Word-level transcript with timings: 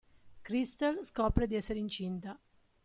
Krystle 0.41 1.05
scopre 1.05 1.45
di 1.45 1.53
essere 1.53 1.77
incinta. 1.77 2.35